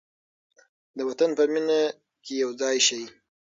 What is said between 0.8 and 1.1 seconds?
د